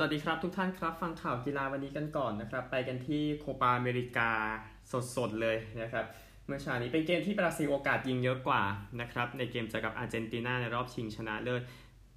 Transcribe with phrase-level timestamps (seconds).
[0.00, 4.30] สวัสดีครับทุกท่านครับ ฟังข่าวกีฬาวันนี้กันก่อนนะครับ ไปกันที่โคปาอเมริกา
[5.16, 6.06] สดๆเลยนะครับ
[6.46, 8.62] เมื่อเช้านี้เป็นเกมที่บราซิลโอกาสยิงเยอะกว่า
[9.00, 11.62] นะครับ ในเกมเจอกับอาร์เจนตินาในรอบชิงชนะเลิศ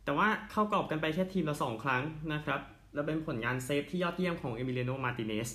[0.06, 2.60] แต่ว่าเข้ากรอบกันไปแค่ทีมละสองครั้งนะครับ
[2.94, 5.50] และเป็นผลงานเซฟที่ยอดเยี่ยมของเอมิเลียโนมาร์ติเนซ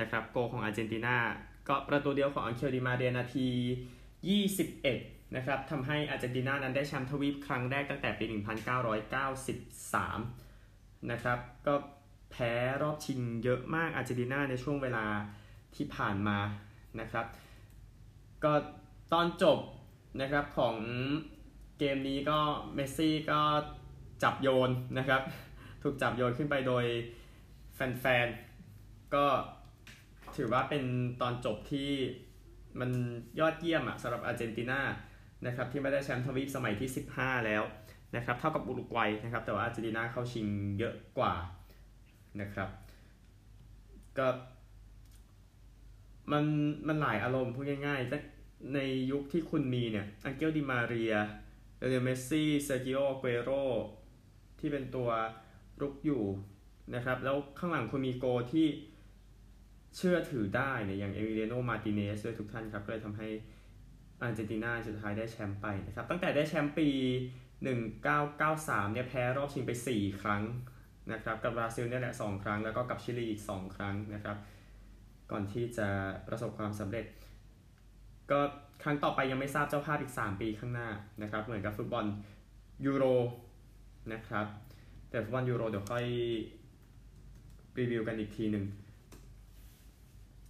[0.00, 1.16] นะครับโกล์ของอาร์เจนตินา
[1.68, 3.48] ก็ประตูเดียวของอังเคลดิมาเรียนาที
[4.60, 8.34] 21 นะครับทำให้อาร์เจนตินานั้นได้แชมป์ทวีปครั้งแรกตั้งแต่ปี 1993
[11.10, 11.74] นะครับ ก็
[12.30, 15.06] แพ้รอบชิงเยอะมากอาร์เจนตินาในช่วงเวลา
[15.76, 16.38] ที่ผ่านมา
[17.00, 17.26] นะครับ
[18.44, 18.52] ก็
[19.12, 19.58] ตอนจบ
[20.20, 20.76] นะครับของ
[21.78, 22.38] เกมนี้ก็
[22.74, 23.40] เมสซี่ก็
[24.22, 25.22] จับโยนนะครับ
[25.82, 26.84] ถูกจับโยนขึ้นไปโดย
[27.74, 29.26] แฟนๆ ก็
[30.36, 30.84] ถือว่าเป็น
[31.20, 31.90] ตอนจบที่
[32.80, 32.90] มัน
[33.40, 34.80] ยอดเยี่ยมอะสำหรับอาร์เจนตินา
[35.46, 37.62] นะครับที่ไม่ได้แชมป์ทวีปสมัยที่ 15 แล้ว
[38.16, 40.46] นะครับเท่ากับอุรุกวัยนะครับ แต่ว่าอาร์เจนตินาเข้าชิง
[40.78, 41.34] เยอะกว่า
[42.40, 42.68] นะครับ
[44.18, 44.26] ก็
[46.32, 46.44] มัน
[46.88, 48.78] มันหลายอารมณ์พูดง่ายๆใน
[49.10, 51.14] ยุคที่คุณมีเนี่ยอังเกลดิมาเรีย
[51.88, 53.50] ลีโอเมสซี่เซอร์กิโออเกโร
[54.58, 55.10] ที่เป็นตัว
[55.80, 56.24] รุกอยู่
[56.94, 58.66] นะครับ แล้วข้างหลังคุณมีโกล์ที่
[59.96, 63.28] เชื่อถือได้เนี่ยอย่างเอมิเลียโนมาร์ติเนซด้วยทุกท่านครับ ก็เลยทำให้
[64.22, 66.88] อาร์เจนตินาสุดท้ายได้แชมป์ไปนะครับ ตั้งแต่ได้แชมป์ปี
[67.60, 70.42] 1993เนี่ยแพ้รอบชิงไป 4 ครั้ง
[71.12, 74.36] นะครับกับบราซิลเนี่ยแหละ 2 ครั้ง แล้วก็กับชิลีอีก 2 ครั้งนะครับ
[75.30, 75.88] ก่อนที่จะ
[76.28, 77.06] ประสบความสำเร็จ
[78.30, 78.40] ก็
[78.82, 80.88] ครั้งต่อไปยังไม่ทราบเจ้าภาพอีก 3 ปีข้างหน้า
[81.22, 82.04] นะครับเหมือนกับฟุตบอล
[82.86, 83.04] ยูโร
[84.12, 84.46] นะครับ
[85.10, 86.04] แต่ฟุตบอลยูโรเดี๋ยวค่อย
[87.78, 88.64] รีวิวกันอีกทีหนึ่ง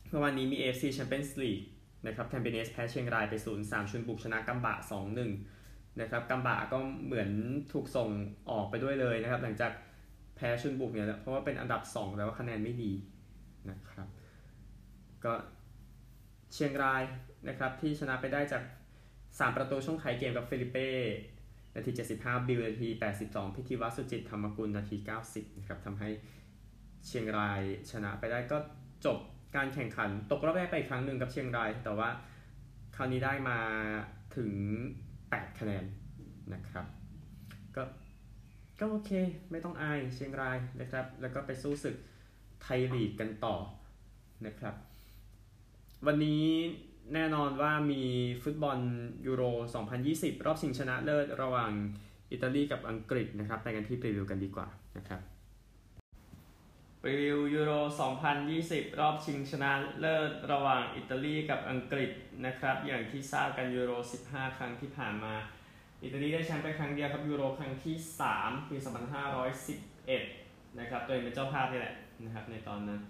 [0.08, 1.62] เมื่อวานนี้มี AFC Champions League
[2.06, 4.74] นะครับแทมเปเนสแพ้เชียงรายไป 0-3 ชุนบุกชนะกัมบะ
[5.18, 5.59] 2-1
[6.00, 7.30] นะครับกัมบะก็เหมือน
[7.72, 8.08] ถูกส่ง
[8.50, 9.72] ออกไปด้วยเลยนะครับ หลังจาก
[10.36, 12.92] แพ้ชุนบุกเนี่ยเพราะว่าเป็นอันดับ 2แล้วคะแนนไม่ดี
[13.70, 14.08] นะครับ
[15.24, 15.32] ก็
[16.52, 17.02] เชียงราย
[17.48, 18.62] นะครับที่ชนะไปได้จาก
[19.10, 20.88] 3 ประตูช่วงท้ายเกมกับเฟลิเป้
[21.74, 22.88] นาที 75 บิลนาที
[23.22, 26.10] 82 พิธิวัตต์ สุขจิตธรรมกุลนาที 90 นะครับทำให้
[27.06, 27.60] เชียงราย
[27.90, 28.58] ชนะไปได้ก็
[29.06, 29.18] จบ
[29.56, 32.08] การแข่งขัน ตกรอบแรกไปอีกครั้งหนึ่งกับเชียงราย แต่ว่า
[32.96, 33.58] คราวนี้ได้มา
[34.36, 34.50] ถึง
[35.30, 35.84] 8 คะแนน
[36.54, 36.86] นะครับ
[37.76, 37.82] ก็
[38.80, 39.10] ก็โอเค
[39.50, 41.96] ไม่ต้องอายเชียงรายนะครับ แล้วก็ไปสู้ศึก
[42.62, 43.56] ไทยลีกกันต่อ
[44.46, 44.74] นะครับ
[46.06, 46.44] วันนี้
[47.14, 48.02] แน่นอนว่ามี
[48.42, 48.78] ฟุตบอล
[49.26, 49.42] ยูโร
[49.94, 51.72] 2020 รอบชิงชนะเลิศระหว่าง
[52.32, 55.20] อิตาลีกับอังกฤษนะครับไปกันที่รีวิวกันดีกว่านะครับ
[57.06, 57.72] รีวิวยูโร
[58.36, 62.10] 2020 รอบชิงชนะเลิศระหว่างอิตาลีกับอังกฤษ
[62.46, 63.92] นะครับ อย่างที่ทราบกันยูโร
[64.26, 65.34] 15 ครั้งที่ผ่านมา
[66.02, 67.96] อิตาลีได้แชมป์ไปครั้งเดียวครับยูโรครั้งที่
[68.34, 68.76] 3 ปี
[69.96, 71.94] 2511 นะครับตัวเองเป็นเจ้าภาพนี่แหละ
[72.24, 73.00] นะครับในตอนนั้น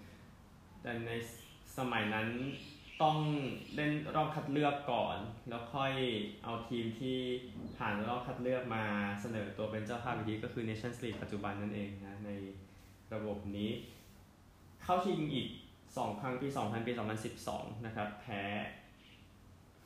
[0.81, 1.11] แต่ใน
[1.77, 2.27] สมัยนั้น
[3.01, 3.17] ต้อง
[3.75, 5.17] เล่นรอบคัดเลือกก่อน
[5.49, 5.93] แล้วค่อย
[6.43, 7.17] เอาทีมที่
[7.77, 8.83] ผ่านรอบคัดเลือกมา
[9.21, 12.31] เสนอตัวเป็นเจ้าภาพอีกทีก็คือ Nations League ปัจจุบันนั่นเองนะใน
[13.13, 13.71] ระบบนี้
[14.83, 15.47] เข้าชิงอีก
[15.83, 16.91] 2 ครั้งปี 2000 ปี
[17.37, 18.43] 2012 นะครับ แพ้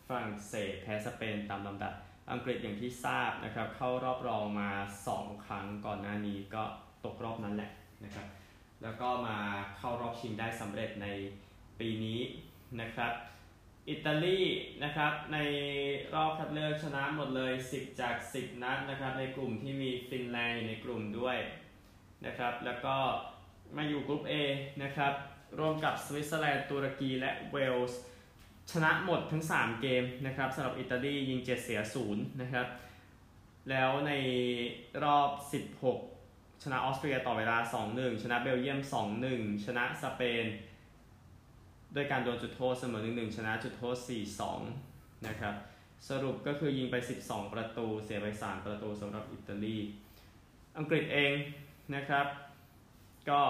[0.08, 1.94] ฝรั่งเศส แพ้สเปนตามลำดับ
[2.32, 4.72] อังกฤษอย่างที่ทราบนะครับ เข้ารอบรองมา
[5.10, 6.64] 2 ครั้งก่อนหน้านี้ก็
[7.06, 7.72] ตกรอบนั้นแหละ
[8.04, 8.28] นะครับ
[8.84, 9.38] แล้วก็มา
[9.78, 11.08] เข้ารอบชิงได้สำเร็จใน
[11.80, 12.20] ปีนี้
[12.82, 13.14] นะครับ
[13.90, 14.40] อิตาลี
[14.84, 15.38] นะครับใน
[16.14, 21.38] รอบคัดเลือกชนะหมดเลย 10 จาก 10 นัดนะครับในกลุ่มที่มีฟินแลนด์อยู่ในกลุ่มด้วย
[22.26, 22.96] นะครับ แล้วก็
[23.78, 24.34] มาอยู่กลุ่ม A
[24.84, 25.14] นะครับ
[25.60, 28.00] ร่วมกับสวิตเซอร์แลนด์ ตุรกี และเวลส์
[28.72, 32.68] ชนะหมดทั้ง 3 เกมนะครับสำหรับอิตาลียิง 7 เสีย 0 นะครับ
[33.70, 34.12] แล้วใน
[35.04, 35.30] รอบ
[35.96, 37.58] 16 ชนะออสเตรียต่อเวลา
[37.90, 38.80] 2-1 ชนะเบลเยียม
[39.24, 40.46] 2-1 ชนะสเปน
[41.96, 43.98] ด้วยการโดนจุดโทษเสมอ 1-1 ชนะจุดโทษ
[44.62, 45.56] 4-2 นะครับ
[46.10, 49.78] สรุปก็คือยิงไป 12 ประตู เสียไป 3 ประตูสำหรับอิตาลี
[50.78, 51.34] อังกฤษเอง
[51.94, 52.28] นะครับ
[53.30, 53.42] ก็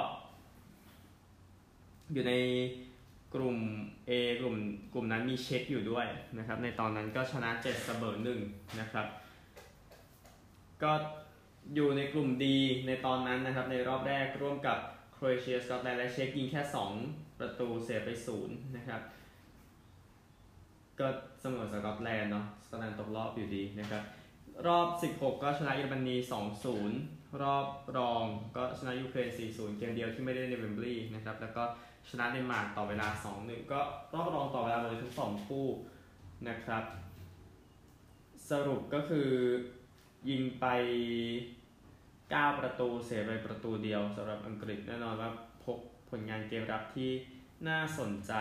[2.14, 2.34] อยู่ใน
[3.36, 3.58] กลุ่ม
[4.10, 4.56] A กลุ่ม
[4.94, 8.16] กลุ่มนั้นมีเช็คอยู่ด้วยนะครับ ในตอนนั้นก็ชนะ7เสมอ
[8.48, 9.08] 1นะครับ
[10.84, 10.92] ก็
[11.76, 14.78] อยู่ในกลุ่มดีในตอนนั้นนะครับ ในรอบแรกร่วมกับ
[15.14, 16.62] โครเอเชียสกอตแลนด์และเช็คยิงแค่
[17.02, 18.10] 2 ประตูเสียไป
[18.44, 19.02] 0นะครับ
[21.00, 21.08] ก็
[21.42, 24.04] เสมอสกอตแลนด์เนาะสกอตแลนด์ตกรอบอยู่ดีนะครับ
[24.68, 24.88] รอบ
[25.18, 26.16] 16 ก็ชนะเยอรมนี
[26.74, 27.68] 2-0 รอบ
[27.98, 28.24] รอง
[28.56, 31.64] ก็ชนะยูเครน 4-0 เกมเดียวที่ไม่ได้ในเวมบลีย์นะครับ แล้วก็
[32.10, 33.08] ชนะเดนมาร์กต่อเวลา
[33.40, 33.80] 2-1 ก็
[34.14, 35.68] รอบรองต่อเวลาเลยทั้งสองคู่
[36.48, 36.84] นะครับ
[38.50, 39.30] สรุปก็คือ
[40.30, 40.66] ยิงไป
[41.88, 45.32] 9 ประตูเสียไปประตูเดียวสำหรับอังกฤษแน่นอนว่า
[45.64, 45.80] พก
[46.10, 47.12] ผลงานเกมรับที่
[47.68, 48.34] น่าสนใจ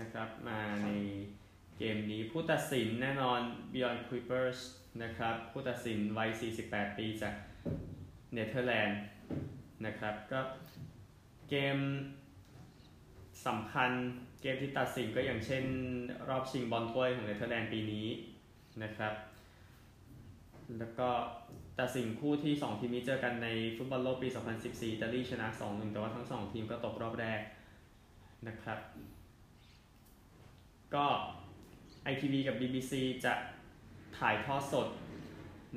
[0.00, 0.90] นะครับมาใน
[1.78, 3.40] เกมนี้ผู้ตัดสินแน่นอน
[3.72, 4.60] Beyond Kuipers
[5.02, 6.28] นะครับผู้ตัดสินวัย
[6.62, 7.34] 48 ปีจาก
[8.34, 9.00] เนเธอร์แลนด์
[9.86, 10.40] นะครับก็
[11.48, 11.78] เกม
[13.46, 13.90] สำคัญ
[14.42, 15.64] เกมที่ตัดสินก็อย่างเช่น
[16.28, 18.06] รอบชิงบอลถ้วยของเนเธอร์แลนด์ปีนี้
[18.82, 19.12] นะครับ
[20.78, 21.08] แล้วก็
[21.80, 24.28] ตัดสินคู่ที่ 2 ทีมนี้เจอกันในฟุตบอลโลกปี
[24.60, 27.40] 2014อิตาลีชนะ 2-1 แต่ว่าทั้ง 2 ทีมก็ตกรอบแรก
[28.48, 28.78] นะครับ
[30.94, 31.06] ก็
[32.12, 32.92] ITV กับ BBC
[33.24, 33.34] จะ
[34.18, 34.88] ถ่ายทอดสด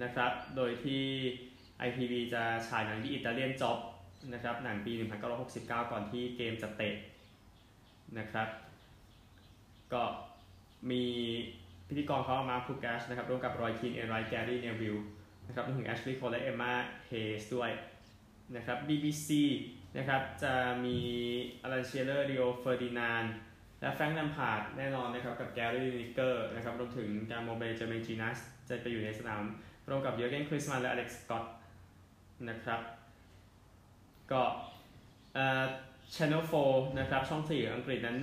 [0.03, 1.03] นะครับ โดยที่
[1.87, 3.77] ITV จะฉายหนังที่อิตาเลียนจ็อบ
[4.33, 4.91] นะครับหนังปี
[5.37, 6.95] 1969 ก่อนที่เกมจะเตะ
[8.17, 8.47] นะครับ
[9.93, 10.03] ก็
[10.91, 11.03] มี
[11.87, 14.97] พิธีกรเขามาพูแกชนะครับร่วมกับรอยคินเอนไรแกรี่เนวิล
[15.47, 16.73] นะครับรวมถึงแอชลีย์โคและเอมมา
[17.07, 17.11] เฮ
[17.41, 17.71] สด้วย
[18.55, 19.29] นะครับ BBC
[19.97, 20.53] นะครับจะ
[20.85, 20.97] มี
[21.61, 23.23] อลันเชียเลอร์ดิโอเฟอร์ดินาน
[23.81, 28.37] และแฟรงค์แลมพาร์ดแน่นอนนะครับกับแกรี่นิกเกอร์นะครับรวมถึงการโมเบลเจเมนจินัส
[28.67, 29.43] จะไปอยู่ในสนาม
[29.89, 31.45] ร่วมกับเยอร์เกนคลินส์มันน์และอเล็กซ์สกอต
[32.49, 32.81] นะครับ
[34.31, 34.41] ก็
[35.33, 35.63] เอ่อ
[36.15, 38.19] Channel 4 นะครับ ช่อง 4 อังกฤษนั้น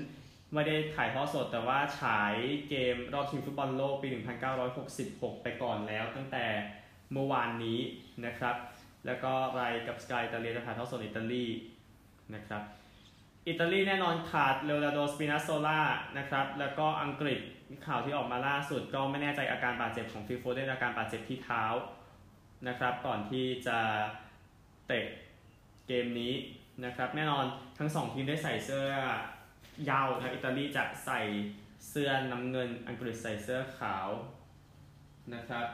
[0.54, 2.34] ไม่ได้ถ่ายทอดสดแต่ว่าฉาย
[2.68, 4.08] เกมรอบชิงฟุตบอลโลกปี
[4.76, 6.44] 1966 ไปก่อนแล้วตั้งแต่
[7.12, 7.78] เมื่อวานนี้
[8.26, 8.56] นะครับ
[9.06, 11.44] แล้วก็รายกับสกายอิตาลียจะถ่ายทอดสดอิตาลี
[12.34, 12.62] นะครับ
[13.48, 15.80] อิตาลีแน่นอนขาดเลโอนาร์โดสปินาโซล่า
[16.18, 17.40] นะครับ แล้วก็อังกฤษ
[17.86, 21.64] ข่าวที่ออกมาล่าสุดก็ไม่แน่ใจอาการบาดเจ็บของฟิลโฟเดนอาการบาดเจ็บที่เท้า
[22.66, 23.78] นะครับ ก่อนที่จะ
[24.86, 25.06] เตะ
[25.86, 26.34] เกมนี้
[26.84, 27.44] นะครับ แน่นอน
[27.78, 28.88] ทั้งสองทีมได้ใส่เสื้อเห
[29.90, 31.20] ย้านะอิตาลีจะใส่
[31.88, 34.08] เสื้อน้ำเงิน อังกฤษใส่เสื้อขาว
[35.34, 35.66] นะครับ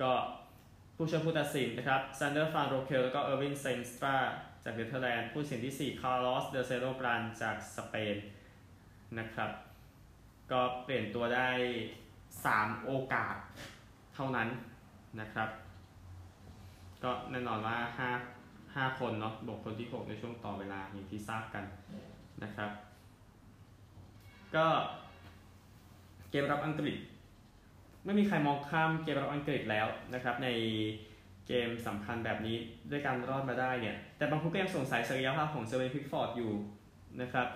[0.00, 0.12] ก็
[0.96, 4.16] ผู้ช่วยผู้ตัดสินนะครับซานเดอร์ฟานโรเคลแล้วก็เออร์วินไซน์สตรา
[4.64, 8.16] จากเนเธอร์แลนด์ผู้ตัดสินที่ 4 คาร์ลอส เดลเซร์โรกรานเดจากสเปน
[9.18, 9.50] นะครับ
[10.52, 11.50] ก็เปลี่ยนตัวได้
[12.38, 13.36] 3 โอกาส
[14.20, 14.48] เท่านั้น
[15.20, 15.48] นะครับ
[17.02, 17.76] ก็แน่นอนว่า
[18.74, 21.64] 5 5 คนเนาะบวกคนที่ 6 ในช่วงต่อเวลาอย่างที่ทราบกัน
[22.42, 22.70] นะครับ
[24.56, 24.66] ก็
[26.30, 26.96] เกมรับอังกฤษ
[28.04, 30.48] ไม่มีใครมองข้ามเกมรับอังกฤษแล้วนะครับ ใน
[31.46, 32.56] เกมสำคัญแบบนี้
[32.90, 36.52] ด้วยการรอดมาได้เนี่ย แต่บางคนก็ยังสงสัยศักยภาพของเซเวนพิกฟอร์ดอยู่
[37.20, 37.48] นะครับ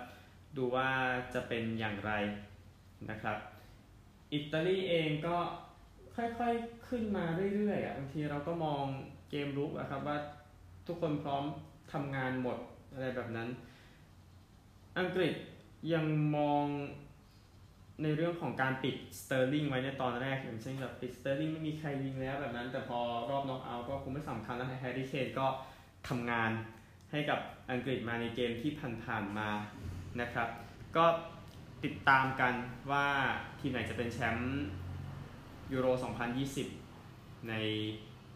[0.57, 0.89] ดูว่า
[1.33, 2.11] จะเป็นอย่างไร
[3.09, 3.37] นะครับ
[4.33, 5.37] อิตาลีเองก็
[6.15, 7.25] ค่อยๆขึ้นมา
[7.55, 8.83] เรื่อยๆอะบางทีเราก็มอง
[9.29, 10.17] เกมรุกอะครับว่า
[10.87, 11.43] ทุกคนพร้อม
[11.93, 12.57] ทำงานหมด
[12.93, 13.49] อะไรแบบนั้น
[14.99, 15.33] อังกฤษ
[15.93, 16.65] ยังมอง
[18.03, 25.47] ในเรื่องของการปิดสเตอร์ลิงไว้ในตอนแรกอย่างเช่นแบบปิดสเตอร์ลิงไม่มีใครยิงแล้วแบบนั้น แต่พอรอบน็อกเอาท์ก็คงไม่สำคัญแล้วแฮร์รี่เคนก็
[26.07, 26.51] ทำงาน
[27.11, 27.39] ให้กับ
[27.71, 28.71] อังกฤษมาในเกมที่
[29.05, 29.49] ผ่านๆมา
[30.21, 30.49] นะครับ
[30.97, 31.05] ก็
[31.83, 32.53] ติดตามกัน
[32.91, 33.05] ว่า
[33.59, 34.65] ทีมไหนจะเป็นแชมป์
[35.73, 35.87] ยูโร
[36.67, 37.53] 2020 ใน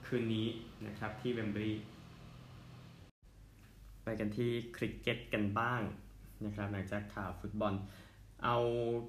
[0.05, 0.47] คืนนี้
[0.87, 1.81] นะครับที่เวมบลีย์
[4.03, 5.81] ไปกันที่คริกเก็ตกันบ้าง
[6.45, 7.73] นะครับหลังจากข่าวฟุตบอล
[8.43, 8.57] เอา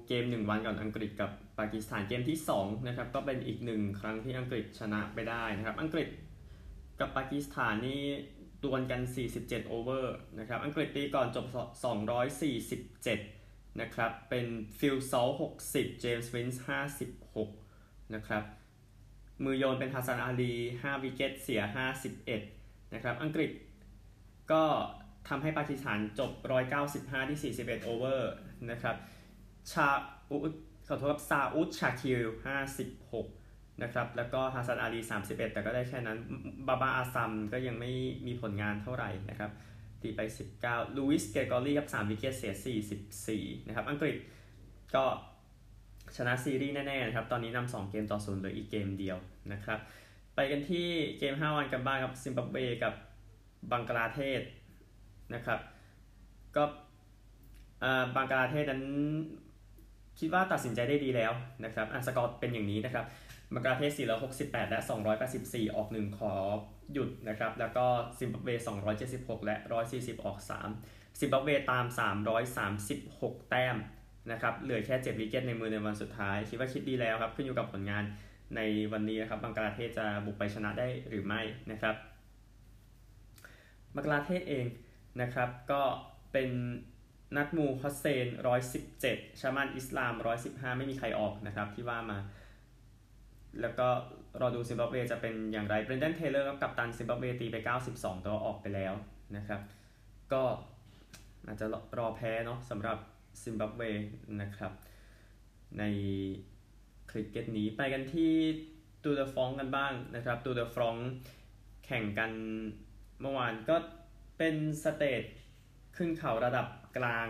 [0.07, 6.07] เกม 1 วันก่อนอังกฤษกับปากีสถานเกมที่2นะครับก็เป็นอีกหนึ่งครั้งที่อังกฤษชนะไปได้นะครับอังกฤษ
[6.99, 8.01] กับปากีสถานนี่
[8.63, 9.01] ดวลกัน
[9.35, 11.45] 47 over นะครับอังกฤษตีก่อนจบ
[12.43, 14.45] 247 นะครับเป็น
[14.79, 15.29] ฟิลซอลต์
[15.65, 17.60] 60 เจมส์วินส์56
[18.15, 18.43] นะครับ
[19.43, 21.61] มือโยนเป็นฮัสซันอาลี5 wicket เสีย
[22.27, 23.51] 51 นะครับ อังกฤษ
[24.51, 24.63] ก็
[25.29, 26.31] ทำให้ปากีสถานจบ
[26.81, 28.31] 195 ที่ 41 over
[28.71, 28.95] นะครับ
[29.71, 29.87] ชา
[30.29, 30.53] อุด
[30.87, 32.21] ขอโทษครับซาอุดชาคิล
[33.01, 36.17] 56 นะครับ แล้วก็ฮัสซันอาลี 31 แต่ก็ได้แค่นั้น
[36.67, 37.91] บาบาอาซัมก็ยังไม่
[38.27, 39.51] มีผลงานเท่าไหร่นะครับ
[40.01, 40.19] ตีไป
[40.59, 42.53] 19 ลูอิส เกกอรี่ครับ3 wicket เสีย
[43.53, 44.15] 44 นะครับ อังกฤษ
[44.95, 45.03] ก็
[46.15, 49.17] ชนะซีรีส์แน่ๆนะครับ ตอนนี้นำ2เกมต่อศูนย์เหลืออีกเกมเดียว
[49.53, 49.79] นะครับ
[50.35, 50.87] ไปกันที่
[51.19, 52.93] เกม 5 วันกันบ้างครับซิมบับเวกับ
[53.71, 54.41] บังกลาเทศ
[55.33, 55.59] นะครับ
[56.55, 56.63] ก็
[58.15, 58.83] บังกลาเทศนั้น
[60.19, 61.31] คิดว่าตัดสินใจได้ดีแล้ว
[61.65, 63.05] นะครับอันสกอร์เป็นอย่างนี้นะครับ
[63.53, 63.91] บังกลาเทศ
[64.31, 64.79] 468 และ
[65.27, 66.33] 284 ออก 1 ขอ
[66.93, 67.85] หยุดนะครับ แล้วก็
[68.19, 68.49] ซิมบับเว
[68.99, 69.55] 276 และ
[69.91, 70.37] 140 ออก
[70.79, 71.85] 3 ซิมบับเวตาม
[72.67, 73.77] 336 แต้ม
[74.31, 78.03] นะครับเหลือแค่7วิกเก็ตในมือในวันสุดท้าย คิดว่าคิดดีแล้วครับ ขึ้นอยู่กับผลงาน
[78.55, 78.61] ใน
[78.91, 81.95] วันนี้นะครับบังกลาเทศจะบุกไปชนะได้หรือไม่นะครับ
[83.95, 84.65] บังกลาเทศเอง
[85.21, 85.81] นะครับ ก็
[86.31, 86.49] เป็น
[87.37, 88.27] นัจมูลฮัสเซน
[88.83, 90.13] 117 ชัดมันอิสลาม
[90.45, 92.19] 115 ไม่มีใครออกนะครับที่ว่ามา
[93.61, 93.87] แล้วก็
[94.41, 97.57] รอดูซิมบับเวจะเป็นอย่างไรเบรนดันเทเลอร์กัปตันซิมบับเวตีไป
[97.91, 98.93] 92 ตัวออกไปแล้ว
[99.37, 99.61] นะครับ
[100.33, 100.43] ก็
[101.45, 101.65] อาจจะ
[101.99, 102.97] รอแพ้เนาะสำหรับ
[103.41, 103.81] ซิมบับเว
[104.41, 104.71] นะครับ
[105.79, 105.83] ใน
[107.09, 108.33] คริกเก็ตนี้ไปกันที่
[109.03, 110.95] ตูร์เดอฟรองซ์กันบ้างนะครับตูร์เดอฟรองซ์
[111.85, 112.31] แข่งกัน
[113.21, 113.75] เมื่อวานก็
[114.37, 115.23] เป็น stage
[115.97, 117.27] ขึ้นเขาระดับกลาง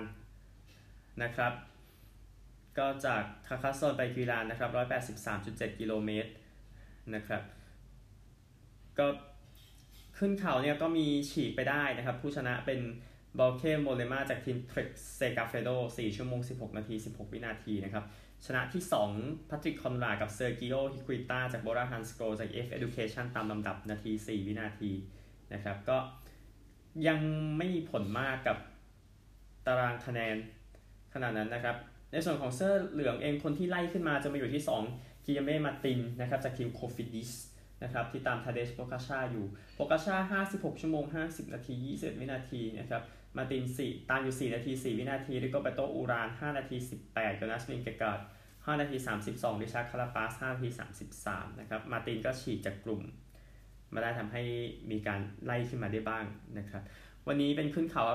[1.23, 1.53] นะครับ
[2.77, 4.69] ก็จากคาร์คาซอนไปกิลลองนะครับ
[5.25, 6.31] 183.7 กิโลเมตร
[7.15, 7.41] นะครับ
[8.97, 9.07] ก็
[10.17, 12.79] ขึ้นเขาเนี่ยก็มีฉีกไปได้นะครับ ผู้ชนะเป็น
[13.37, 18.05] เบาเกอ โมลเลมาจากทีมเทรคเซกาเฟรโด4ชั่วโมง 16 นาที 16 วินาทีนะครับ
[18.45, 18.83] ชนะที่
[19.15, 24.91] 2พัตริกคอนรากับเซอร์กิโอฮิคุิต้าจากโบราฮันสโกจาก F Education ตามลำดับนาที 4 วินาที
[25.53, 25.97] นะครับ ก็
[27.07, 27.19] ยัง
[27.57, 28.57] ไม่มีผลมากกับ
[29.65, 30.35] ตารางคะแนน
[31.13, 31.75] ขนาดนั้นนะครับ
[32.11, 37.31] ในส่วนของเสื้อเหลืองเองคนที่ไล่ขึ้นมาจะมาอยู่ที่ 2 กิโยมมาร์ตินนะครับจากทีมโคฟิดิส
[37.83, 39.45] นะครับที่ตามทาเดย์โปกาชาร์อยู่
[39.75, 43.03] โปกาชาร์ 56 ชั่วโมง 50 นาที 21 วินาทีนะครับ
[43.37, 48.19] มาร์ตินตามอยู่ 4 นาที 4 วินาทีริโกเบอร์โตอูราน 5 นาที 18กานัสลินเกกาด
[48.49, 48.97] 5นาที
[49.29, 50.69] 32ดิชาคาราปาส5นาที
[51.13, 53.01] 33 นะครับมาตินก็ฉีดจากกลุ่ม
[53.93, 54.43] มาได้ทำให้
[54.91, 56.25] มีการไล่ขึ้นมาได้บ้าง
[56.57, 56.83] นะครับ
[57.27, 58.05] วันนี้เป็นขึ้นเขา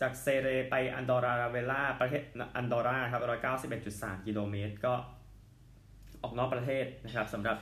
[0.00, 2.22] จากเซเรไปอันดอราเวล่าประเทศ
[2.56, 3.22] อันดอราครับ
[3.70, 4.94] 191.3 กิโลเมตร ก็
[6.22, 7.56] ออกนอกประเทศนะครับสำหรับ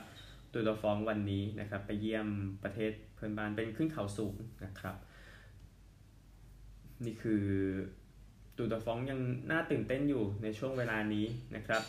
[0.51, 2.27] ตูดฟองวันนี้นะครับ ไปเยี่ยม
[2.63, 4.35] ประเทศเพื่อนบ้านเป็นขึ้นเขาสูง
[4.65, 4.95] นะครับ
[7.05, 7.43] นี่คือ
[8.57, 9.19] ตูร์เดอฟรองซ์ยัง
[9.51, 11.25] น่าตื่นเต้นอยู่ในช่วงเวลานี้
[11.55, 11.83] นะครับ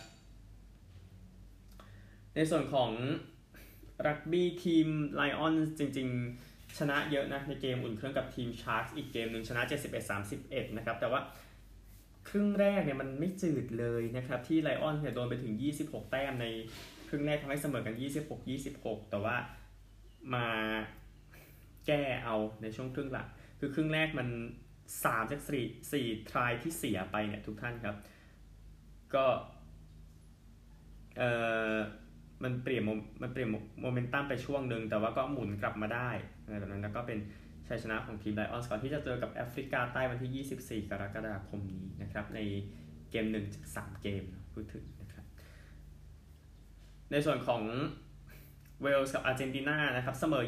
[2.35, 2.91] ในส่วนของ
[4.07, 6.09] รักบี้ทีมไลออนส์จริง
[6.43, 9.63] ๆ ชนะเยอะนะ ในเกมอุ่นเครื่องกับทีมชาร์กส์อีกเกมหนึ่งชนะ
[10.21, 11.21] 71-31 นะครับ แต่ว่า
[12.29, 16.47] ครึ่งแรกเนี่ยมันไม่จืดเลยนะครับ ที่ไลออนส์เนี่ยโดนไปถึง 26 แต้มใน
[17.09, 17.95] ครึ่งแรกทำให้เสมอกัน
[18.53, 19.37] 26-26 แต่ว่า
[20.35, 20.47] มา
[21.87, 23.27] แก้เอาในช่วงครึ่งหลัง
[23.61, 24.29] คือครึ่งแรกมัน
[24.97, 27.97] 3จาก4 4ทรายที่เสียไปเนี่ยทุกท่านครับ
[29.15, 29.27] ก็
[31.19, 31.31] เอ่
[31.75, 31.77] อ
[32.45, 32.83] มันเปลี่ยน
[33.23, 33.49] มันเปลี่ยน
[33.81, 36.11] โมเมนตัมไปช่วงหนึ่งแต่ว่าก็หมุนกลับมาได้
[36.43, 37.19] อะไรแบบนั้นแล้วก็เป็น
[37.69, 40.47] ชัยชนะของทีมไลออนส์ก่อนที่จะเจอกับแอฟริกาใต้วันที่
[40.85, 42.41] 24 กรกฎาคมนี้นะครับ ใน
[43.11, 45.25] เกม1จาก3เกมพูดถึงนะครับ
[47.11, 47.63] ในส่วนของ
[48.83, 50.45] เวลส์กับอาร์เจนตินานะครับ เสมอ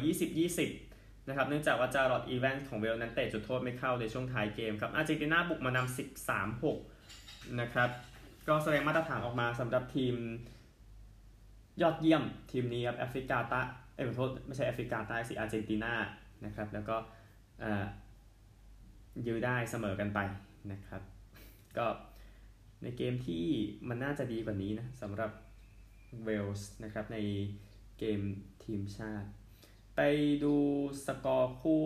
[0.47, 0.90] 20-20
[1.27, 5.97] นะครับเนื่องจากว่าจาร์ร็อดอีแวนส์ของเวลส์นั้นเตะจุดโทษไม่เข้าในช่วงท้ายเกมครับอาร์เจนตินาบุกมานำ
[6.69, 7.89] 13-6นะครับ
[8.47, 10.15] ก็แสดงมาตรฐานออกมาสำหรับทีม
[11.81, 13.61] ยอดเยี่ยมทีมนี้ครับแอฟริกาใต้
[13.95, 15.93] เอ้ยขอโทษไม่ใช่แอฟริกาใต้สิอาร์เจนตินา
[16.45, 16.95] นะครับแล้วก็
[19.27, 20.19] ยื้อได้เสมอกันไป
[20.71, 21.01] นะครับ
[21.77, 21.87] ก็
[22.83, 23.45] ในเกมที่
[23.89, 25.31] มันน่าจะดีกว่านี้นะสำหรับ
[26.25, 27.17] เวลส์นะครับใน
[27.99, 28.19] เกม
[28.63, 29.29] ทีมชาติ
[29.95, 30.01] ไป
[30.43, 30.55] ดู
[31.05, 31.85] สกอร์คู่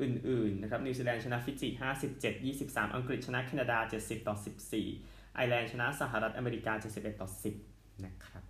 [0.00, 1.68] อื่นๆนะครับนิวซีแลนด์ชนะฟิจิ
[2.08, 4.36] 57 23 อังกฤษชนะแคนาดา 70 ต่อ
[4.84, 7.28] 14 ไอร์แลนด์ชนะสหรัฐอเมริกา 71 ต่อ
[7.66, 8.42] 10 นะครับ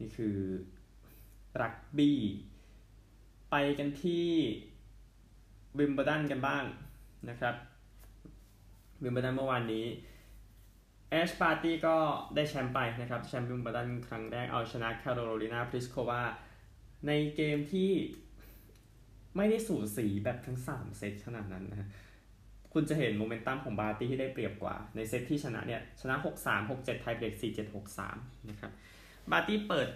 [0.00, 0.38] นี่คือ
[1.60, 2.20] รักบี้
[3.50, 4.28] ไปกันที่
[5.78, 6.64] วิมเบอร์ดันกันบ้าง
[7.28, 7.54] นะครับ
[9.02, 9.86] วิมเบอร์ดันเมื่อวานนี้
[11.10, 11.96] แอชปาร์ตี้ก็
[12.34, 16.22] ได้แชมป์ไปนะครับ แชมป์วิมเบิลดันครั้งแรกเอาชนะแคโรลินาพลิสโควา
[17.06, 17.90] ในเกมที่
[19.36, 21.90] ไม่ได้สูสีแบบทั้ง 3 เซตขนาดนั้นนะ
[22.72, 26.14] คุณจะเห็นโมเมนตัมของบาร์ตี้ที่ได้เปรียบกว่า ในเซตที่ชนะเนี่ย ชนะ
[26.44, 27.74] 6-3 6-7 ไทเบรก4-7
[28.06, 28.72] 6-3 นะครับ
[29.30, 29.88] บาร์ตี้เปิด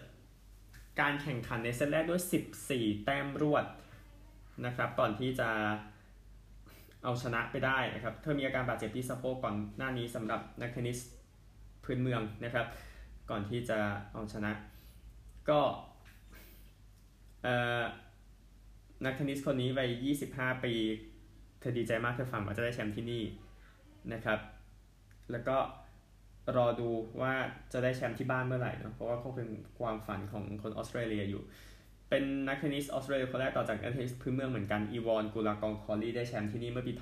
[1.00, 2.22] การแข่งขันในเซตแรกด้วย
[2.62, 3.64] 14 แต้มรวด
[4.66, 5.48] นะครับ ก่อนที่จะ
[7.02, 10.98] เอาชนะไปได้นะครับ เธอมีอาการบาดเจ็บที่สะโพกก่อนหน้านี้สำหรับนักเทนนิส
[11.84, 12.66] พื้นเมืองนะครับ
[13.30, 13.78] ก่อนที่จะ
[14.12, 14.52] เอาชนะ
[15.50, 15.60] ก็
[19.04, 19.90] นักเทนนิสคนนี้วัย
[20.28, 20.74] 25 ปี
[21.60, 23.22] เธอดีใจมากเธอฝันว่าจะได้แชมป์ที่นี่
[24.12, 24.38] นะครับ
[25.30, 25.56] แล้วก็
[26.56, 26.88] รอดู
[27.20, 27.34] ว่า
[27.72, 29.48] จะได้แชมป์ที่บ้านเมื่อไหร่นะเพราะว่าเขาเป็น
[29.78, 31.42] ความฝันของคนออสเตรเลียอยู่
[32.10, 36.92] เป็นนักเทนนิสออสเตรเลียคนแรกต่อจากนักเทนนิสพื้นเมืองเหมือนกัน อีวอนกูลากองคอว์ลีย์ได้แชมป์ที่นี่เมื่อปี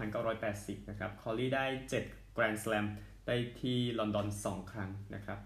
[0.41, 1.65] 1980 นะครับ คอว์ลีย์ได้
[2.03, 2.87] 7 Grand Slam
[3.27, 5.39] ได้ที่ลอนดอน 2 ครั้งนะครับ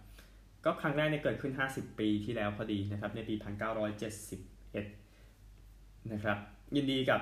[0.64, 3.34] ก็ครั้งแรกเนี่ยเกิดขึ้น 50 ปีที่แล้วพอดีนะครับ ในปี
[4.76, 6.38] 1นะครับ
[6.76, 7.20] ยินดีกับ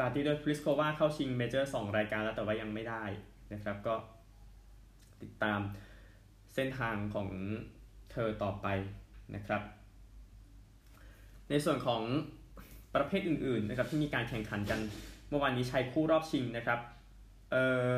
[0.00, 3.04] บาร์ตี้ด้วยพลิสโควาเข้าชิงเมเจอร์2รายการแล้วแต่ว่ายังไม่ได้
[3.52, 3.94] นะครับก็
[5.22, 5.60] ติดตาม
[6.54, 7.28] เส้นทางของ
[8.12, 8.66] เธอต่อไป
[9.34, 9.62] นะครับ
[11.50, 12.02] ในส่วนของ
[12.94, 14.80] ประเภทอื่นๆนะครับที่มีการแข่งขันกัน
[15.28, 16.78] เมื่อวานนี้ชายคู่รอบชิงนะครับ
[17.52, 17.88] เออ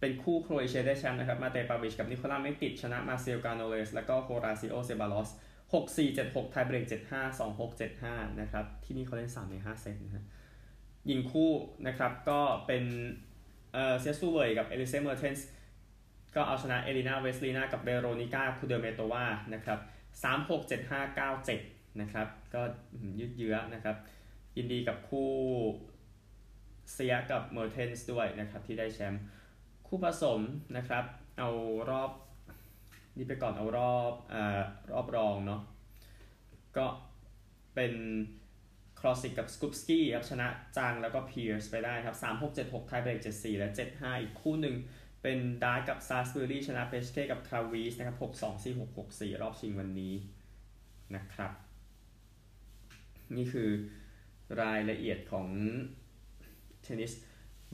[0.00, 5.30] เป็นคู่โครเอเชียได้แชมป์นะครับ มาเตปาวิชกับนิโคลาเมคติชชนะมาร์เซลกราโนเยร์ส แล้วก็โฮราซิโอเซบาลอส
[5.72, 10.24] 6 4 7 6ไทเบรก7 5 2 6 7 5นะครับที่นี่เขาเล่น 3 ใน 5 เซตนะฮะ
[11.10, 11.52] ยิงคู่
[11.86, 12.84] นะครับก็เป็น
[13.72, 15.48] เอ่อเซียะซูเหว่ยกับเอลิเซเมอร์เทนส์
[16.34, 19.78] ก็เอาชนะเอเลนาเวสนินากับเวโรนิก้าคูเดอร์เมโตวานะครับ
[20.22, 22.62] 3 6 7 5 9 7นะครับก็
[23.18, 23.96] ยืดเยื้อนะครับ
[24.56, 25.30] ยินดีกับคู่
[26.92, 29.22] เซียะกับเมอร์เทนส์ด้วยนะครับที่ได้แชมป์
[29.86, 30.40] คู่ผสม
[30.76, 31.04] นะครับ
[31.38, 31.50] เอา
[31.90, 32.10] รอบ
[33.16, 34.60] นี่ไปก่อนเอารอบอ่า
[34.92, 35.60] รอบรองเนาะ
[36.76, 36.86] ก็
[37.74, 37.92] เป็น
[39.00, 44.76] ครอว์ซิกกับสกูปสกี้ครับชนะชานแล้วก็เพียร์สไปได้ครับ 3 6 7 6ไทเบรก7 4 และ 7 5 อีกคู่หนึ่ง
[45.22, 50.14] เป็นดาร์กับซาสเบอรี่ชนะเปชเก้กับคราวีตซ์นะครับ6 2 4 6 6 4 รอบชิงวันนี้
[51.14, 51.52] นะครับ
[53.36, 53.70] นี่คือ
[54.62, 55.46] รายละเอียดของ
[56.82, 57.12] เทนนิส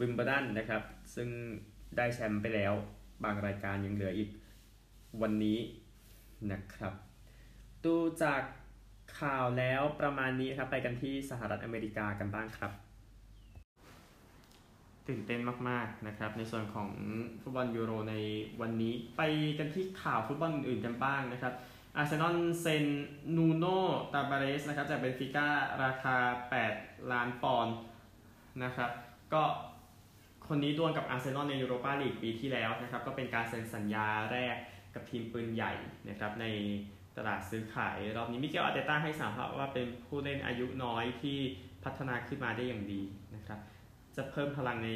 [0.01, 0.83] วิมเบลดันนะครับ
[1.15, 1.29] ซึ่ง
[1.97, 2.73] ได้แชมป์ไปแล้ว
[3.25, 4.31] บางรายการยังเหลืออีก
[5.21, 5.59] วันนี้
[6.53, 6.95] นะครับ
[7.85, 8.43] ดูจาก
[9.21, 12.73] ข่าวแล้วประมาณนี้ครับไปกันที่สหรัฐอเมริกากันบ้างครับ
[15.09, 16.89] ตื่นเต้นมากๆนะครับ ในส่วนของ
[17.41, 18.15] ฟุตบอลยูโรใน
[18.61, 19.23] วันนี้ไป
[19.59, 21.55] กันที่ข่าวฟุตบอลอื่นกันบ้างนะครับ
[21.97, 22.85] อาร์เซนอลเซ็น
[23.37, 23.81] นูโน่
[24.13, 25.49] ตาวาเรสนะครับจากเบนฟิก้า
[25.85, 26.17] ราคา
[26.65, 27.77] 8 ล้านปอนด์
[28.65, 28.91] นะครับ
[29.33, 29.43] ก็
[30.49, 34.57] คนนี้ดวลกับอาร์เซนอลในยูโรปาลีกปีที่แล้วนะครับ ก็เป็นการเซ็นสัญญาแรก
[34.95, 35.73] กับทีมปืนใหญ่
[36.09, 36.47] นะครับใน
[37.17, 41.39] ตลาดซื้อขาย รอบนี้มิเกลอาเตต้าให้สามภาพว่าเป็นผู้เล่นอายุน้อยที่
[41.85, 43.03] พัฒนาขึ้นมาได้อย่างดี
[43.35, 43.61] นะครับ
[44.17, 44.91] จะเพิ่มพลังใน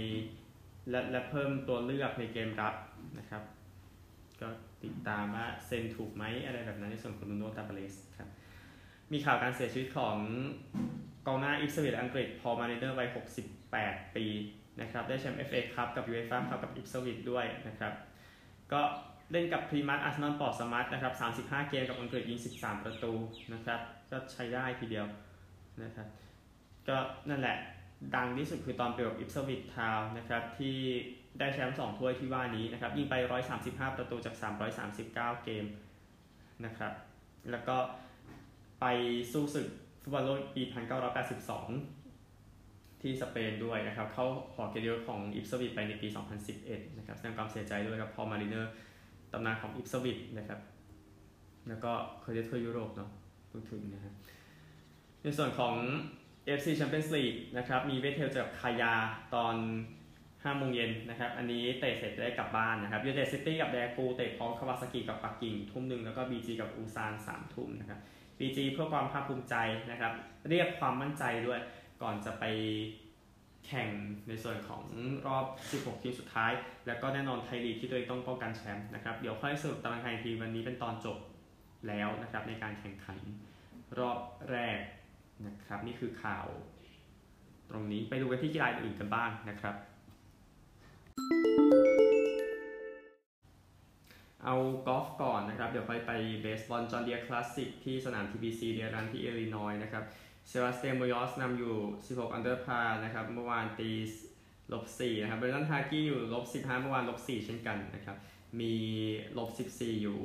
[0.90, 2.74] และและเพิ่มตัวเลือกในเกมรับ
[3.18, 3.42] นะครับ
[4.40, 4.48] ก็
[4.84, 8.28] ติดตามว่าเซ็นถูกไหมอะไรแบบนั้นในส่วนของนูโนตาเบเลสครับ
[9.12, 10.16] มีข่าวการเสียชีวิตของ
[11.26, 13.08] กองหน้าอิปสวิตอังกฤษพอมาเนเดอร์วัย
[13.62, 14.26] 68 ปี
[14.80, 17.92] นะครับ ได้แชมป์ FA ครับกับ UEFA ครับกับอิปสวิตด้วยนะครับ
[18.72, 18.82] ก็
[19.32, 23.12] เล่นกับพรีมัสอาร์เซนอลปอร์ตสมาร์ทนะครับ 35 เกมกับอังกฤษยิง 13 ประตู
[23.52, 23.80] นะครับ
[24.10, 25.06] ก็ใช้ได้ทีเดียว
[25.82, 26.08] นะครับ
[26.88, 26.96] ก็
[27.28, 27.56] นั่นแหละ
[28.14, 30.76] ดังที่สุดคือตอนเปรียบอิปสวิตทาวนะครับ ที่
[31.38, 33.14] ได้แชมป์2ถ้วยที่ว่านี้นะครับ ยิงไป
[33.56, 34.34] 135 ประตูจาก
[34.86, 35.64] 339 เกม
[36.64, 36.92] นะครับ
[37.50, 37.76] แล้วก็
[38.80, 38.84] ไป
[39.32, 39.68] สู้ศึก
[40.02, 40.62] ฟุตบอลโลกปี
[42.22, 46.08] 1982 ที่สเปนด้วยนะครับ เข้าหอเกียรติยศของ Ipswich ไปในปี
[46.52, 50.60] 2011 นะครับแสดงความเสียใจด้วยกับ Paul Mariner ตำนานของ Ipswich นะครับ
[51.68, 53.10] แล้วก็เคยได้ถ้วยยุโรปเนาะ
[53.50, 54.14] พูดถึงนะครับ
[55.22, 55.74] ในส่วนของ
[56.58, 58.92] AFC Champions League นะครับ มี Viettel เจอกับ Kaya
[59.34, 59.56] ตอน
[60.46, 68.00] 5โมงเย็นนะครับ อันนี้เตะเสร็จได้กลับบ้านนะครับ United City กับแดกูเตะพร้อมคาวาซากิกับปักกิ่งทุ่มหนึ่งแล้วก็ BG กับอุลซาน3ทุ่มนะครับ
[68.38, 69.54] BG เพื่อความภาคภูมิใจ
[69.90, 70.12] นะครับ
[70.48, 71.60] เรียกความมั่นใจด้วย
[72.02, 72.44] ก่อนจะไป
[73.66, 73.88] แข่ง
[74.28, 74.82] ในส่วนของ
[75.26, 76.52] รอบ 16 ทีมสุดท้าย
[76.86, 81.18] แล้วก็แน่นอนไทยลีกที่ตัวเองต้องป้องกันแชมป์นะครับ เดี๋ยวค่อยสรุปตารางคะแนนทีวันนี้เป็นตอนจบ
[81.88, 83.18] แล้วนะครับในการแข่งขัน
[83.98, 84.18] รอบ
[84.50, 84.80] แรก
[85.46, 86.46] นะครับ นี่คือข่าว
[87.70, 89.74] ตรงนี้ไปดูกันที่กีฬาอื่นกันบ้างนะครับ
[94.44, 94.54] เอา
[94.86, 100.04] กอล์ฟก่อนนะครับ เดี๋ยวค่อยไปเบสบอล John Deere Classic ที่สนาม TBC เดียรันที่อิลลินอยส์นะครับ
[100.48, 101.74] Sebastián Muñoz นำอยู่
[102.06, 103.90] 16 under par นะครับ เมื่อวานตี
[104.72, 108.16] ลบ4นะครับ Brandon Hagy อยู่ลบ15 เมื่อวานลบ4เช่นกันนะครับ
[108.60, 108.74] มี
[109.38, 110.18] ลบ14 อยู่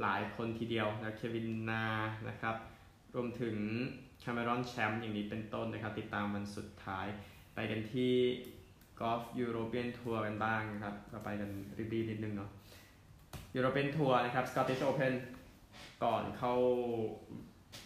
[0.00, 1.84] หลายคนทีเดียวนะ Kevin Na
[2.28, 2.56] นะครับ
[3.14, 3.56] รวมถึง
[4.22, 7.06] Cameron Champ อย่างนี้เป็นต้นนะครับ ติดตามวันสุดท้าย
[7.54, 8.12] ไปกันที่
[9.00, 11.50] กอล์ฟ European Tour กันบ้างนะครับก็ไปกัน
[11.94, 12.50] รีบๆนิดนึงเนาะ
[13.54, 15.14] European Tour นะครับ Scottish Open
[16.04, 16.54] ก่อนเข้า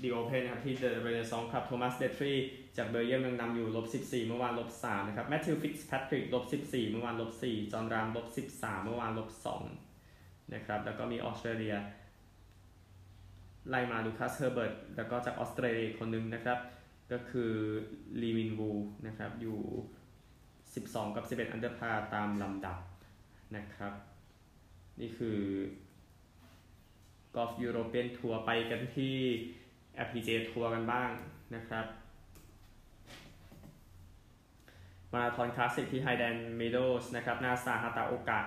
[0.02, 2.34] The Open นะครับที่ The Renaissance ครับ Thomas Detry
[2.76, 9.30] จากเบลเยียมยังนำอยู่ลบ14 เมื่อวานลบ3นะครับ Matthew Fitzpatrick ลบ14 เมื่อวานลบ4 Jon Rahm ลบ13 เมื่อวานลบ
[9.90, 11.76] 2นะครับแล้วก็มีออสเตรเลีย
[13.68, 16.58] ไล่มา Lucas Herbert แล้วก็จากออสเตรเลียคนหนึ่งนะครับ
[17.12, 17.52] ก็คือ
[18.22, 18.70] ลีมินวู
[19.06, 19.58] นะครับอยู่
[20.36, 22.78] 12 กับ 11 under par ตามลำดับ
[23.56, 23.92] นะครับ
[25.00, 25.38] นี่คือ
[27.34, 29.16] กอล์ฟ European Tour ไปกันที่
[30.04, 31.10] LPGA ทัวร์กันบ้าง
[31.54, 31.86] นะครับ
[35.12, 38.40] Marathon Classic ที่ Highland Meadows นะครับนาซาฮาตาโอกะ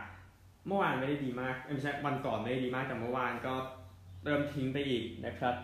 [0.67, 3.53] เมื่อวานไม่ได้ดีมากไม่ใช่วันก่อนไม่ได้ดีมากแต่เมื่อวานก็
[4.23, 5.55] เริ่มทิ้งไปอีกนะครับ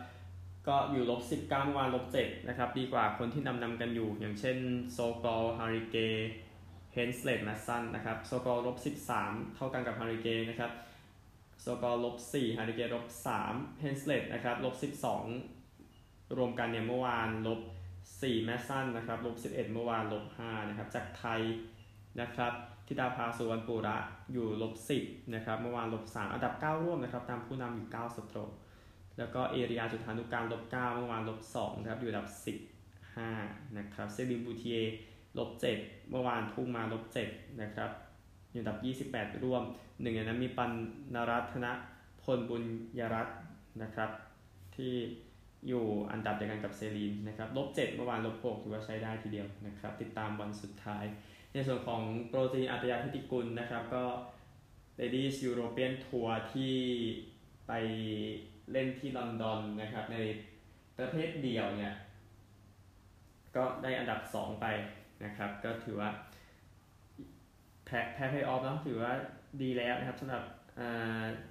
[0.68, 4.58] ก็อยู่ลบ19เมื่อวานลบ7นะครับ ดีกว่าคนที่นำนำกันอยู่ อย่างเช่น
[4.92, 5.98] Szokol Harigae
[6.94, 8.78] Henseleit Masson นะครับ Szokol ลบ
[9.18, 10.72] 13เท่ากันกับ Harigae นะครับ
[11.62, 13.06] Szokol ลบ4 Harigae ลบ
[13.44, 15.55] 3 Henseleit นะครับลบ12
[16.38, 17.60] รวมกันเนี่ยเมื่อวานลบ
[18.02, 21.42] 4 Masson นะครับลบ11 เมื่อวานลบ5นะครับจากไทย
[22.22, 22.54] นะครับ
[22.88, 23.98] ทิดาภาสุวรรณปุระ
[24.34, 28.50] อยู่ลบ10นะครับเมื่อวานลบ3อันดับ 9 ร่วมนะครับตามผู้นำอยู่9สโตรก
[29.18, 32.30] แล้วก็เอเรียจุธานุการลบ9เมื่อวานลบ2นะครับอยู่อันดับ
[33.04, 34.78] 15นะครับเซริบูทีเอ
[35.38, 37.90] ลบ7เมื่อวานพุ่งมาลบ7นะครับ
[38.52, 38.78] อยู่อันดับ
[39.22, 39.64] 28 ร่วม
[40.02, 40.72] หนึ่งในนั้นมีปัน
[41.14, 41.68] นรัตน
[42.22, 42.64] พลบุญ
[43.00, 43.38] ยรัตน์
[43.82, 44.10] นะครับ
[44.76, 44.94] ที่
[45.68, 51.06] อยู่อันดับเดียวกันกับเซรีนนะครับลบ7เมื่อวานลบ6ถือว่าใช้ได้ทีเดียวนะครับ ติดตามวันสุดท้าย
[51.54, 54.04] ในส่วนของโปรตีนอัตยาพิติกุลนะครับ ก็
[55.00, 56.76] Ladies European Tour ที่
[57.68, 57.72] ไป
[58.72, 60.18] เล่นที่ลอนดอนนะครับ ใน
[60.98, 61.94] ประเภทเดี่ยวเนี่ย
[63.56, 64.66] ก็ได้อันดับ 2 ไป
[65.26, 66.10] นะครับ ก็ถือว่า
[67.86, 69.14] แพ้แพ้เพย์ออฟเนาะถือว่า
[69.62, 70.44] ดีแล้วนะครับสำหรับ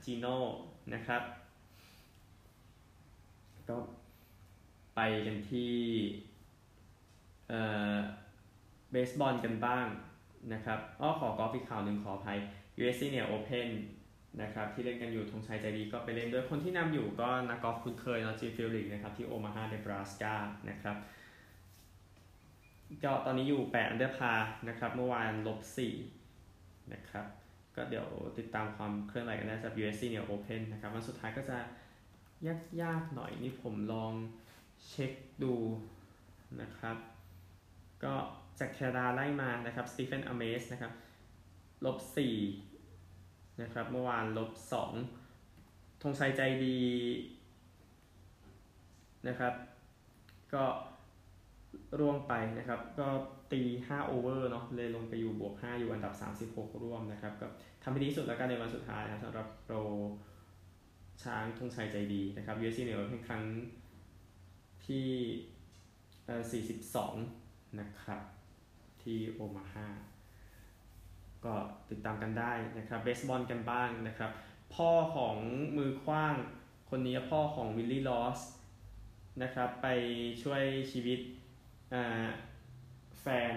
[0.04, 0.36] จีโน่
[0.94, 1.22] นะครับ
[3.68, 3.76] ก็
[4.94, 5.74] ไปกันที่
[7.48, 7.60] เอ่
[7.94, 7.96] อ
[8.90, 9.86] เบสบอลกันบ้าง
[10.52, 12.38] นะครับอ้อขอกอล์ฟอีกข่าวหนึ่งขออภัย
[12.78, 13.68] US Senior Open
[14.42, 20.34] นะครับที่เล่นกันอยู่ธงชัยใจดีก็ไปเล่นด้วยคนที่นำอยู่ก็นักกอล์ฟคุ้นเคยนะ Jim Furyk นะครับที่ Omaha Nebraska
[20.68, 20.96] นะครับ
[23.04, 24.32] ก็ตอนนี้อยู่ 8 under par
[24.68, 25.60] นะครับ เมื่อวานลบ
[26.22, 27.26] 4 นะครับ
[27.76, 28.06] ก็เดี๋ยว
[28.38, 31.58] ติดตามความเคลื่อนไหวกันได้สำหรับ US Senior Open นะครับ วันสุดท้ายก็จะ
[32.82, 34.12] ยากๆหน่อยนี่ผมลอง
[34.88, 35.54] เช็คดู
[36.60, 36.96] นะครับ
[38.04, 38.14] ก็
[38.58, 40.92] จากแคนาดาไล่มานะครับสตีเฟนอเมสนะครับ
[41.84, 41.96] ลบ
[42.78, 44.50] 4นะครับเมื่อวานลบ
[45.26, 46.80] 2ธงชัยใจดี
[49.28, 49.54] นะครับ
[50.54, 50.64] ก็
[52.00, 53.08] ร่วงไปนะครับ ก็
[53.52, 56.14] ตี 5 โอเวอร์เนาะเลยลงไปอยู่บวก 5 อยู่อันดับ
[56.48, 57.46] 36 ร่วมนะครับ ก็
[57.82, 59.76] ทำให้ดีที่สุดแล้วกันในวันสุดท้ายนะครับสำหรับโปร
[61.24, 63.42] ช้างธงชัยใจดีนะครับ USC เหนี่ยเป็นครั้ง
[64.86, 65.08] ที่
[66.62, 68.22] 42 นะครับ
[69.02, 69.88] ที่โอมาฮา
[71.44, 71.54] ก็
[71.90, 74.30] ติดตามกันได้นะครับเบสบอลกันบ้างนะครับ
[74.74, 75.36] พ่อของ
[75.76, 76.34] มือคว้าง
[76.90, 78.40] คนนี้พ่อของวิลลี่ลอส
[79.42, 79.88] นะครับ ไป
[80.42, 81.20] ช่วยชีวิต
[83.20, 83.54] แฟน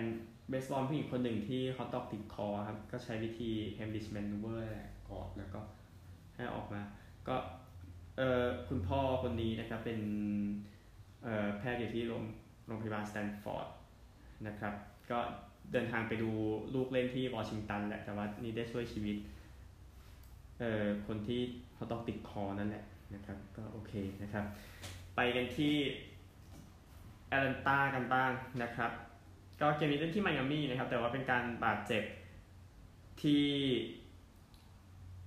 [0.49, 5.59] เบสบอลผู้หญิงคนหนึ่งที่เขาตอกติดคอครับ ก็ใช้วิธี Hamish Maneuver แหละกอดแล้วก็
[6.35, 6.81] ให้ออกมา
[7.27, 7.35] ก็
[8.17, 10.01] เออคุณพ่อคนนี้นะครับเป็น
[11.57, 12.23] แพทย์อยู่ที่โรง
[12.67, 13.67] โรงพยาบาลสแตนฟอร์ด
[14.47, 14.73] นะครับ
[15.11, 15.19] ก็
[15.71, 16.29] เดินทางไปดู
[16.75, 19.17] ลูกเล่นที่วอชิงตันแหละ แต่ว่านี่ได้ช่วยชีวิต
[20.59, 21.41] เอ่อคนที่
[21.75, 22.83] เขาต้องติดคอนั่นแหละ
[23.15, 24.45] นะครับ ก็โอเคนะครับ
[25.15, 25.75] ไปกันที่
[27.29, 28.31] แอตแลนตากันบ้าง
[28.63, 28.91] นะครับ
[29.61, 32.03] ก็เกมนี้เล่นที่ไมอามี่นะครับ แต่ว่าเป็นการบาดเจ็บ
[33.21, 33.45] ที่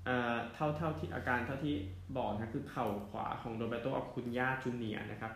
[0.05, 1.75] เอ่อเท่าเท่าที่อาการเท่าที่
[2.17, 5.33] บอกนะคือเข่าขวาของโรเบโตอาคุนยาจูเนียนะครับ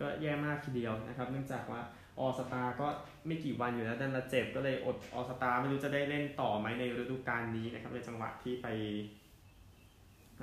[0.00, 1.80] ก็แย่มากทีเดียวนะครับ เนื่องจากว่า
[2.18, 2.88] ออสตาก็
[3.26, 8.66] ไม่กี่วันอยู่แล้วดันละเจ็บก็เลยอดออสตาไม่รู้จะได้เล่นต่อไหมในฤดูกาลนี้นะครับ ในจังหวะที่ไป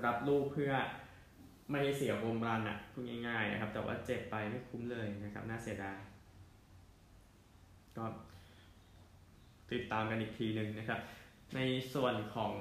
[0.06, 0.74] รับลูกเพื่อ
[1.70, 5.98] ไม่ให้เสียโฮมรันอะพูดง่ายๆนะครับ แต่ว่าเจ็บไปไม่คุ้มเลยนะครับ น่าเสียดาย
[7.98, 8.06] ก็
[9.72, 11.00] ติดตามกันอีกทีหนึ่งนะครับ
[11.56, 11.60] ใน
[11.94, 12.54] ส่วนของ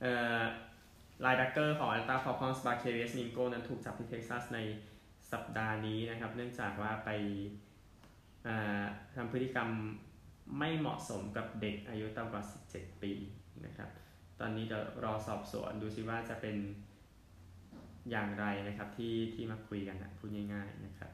[0.00, 0.42] เอ่อ
[1.22, 4.58] linebacker ของ Atlanta Falcons Barkevious Mingo นั้นถูกจับที่เท็กซัสใน
[5.32, 7.10] สัปดาห์นี้นะครับ เนื่องจากว่าไป
[9.16, 9.68] ทำพฤติกรรม
[10.58, 13.12] ไม่เหมาะสมกับเด็กอายุต่ำกว่า 17 ปี
[13.66, 13.90] นะครับ
[14.40, 16.56] ตอนนี้เดี๋ยวรอสอบสวนดูซิว่าจะเป็น
[18.10, 21.10] อย่างไรนะครับที่ที่มาคุยกันนะพูดง่ายๆนะครับ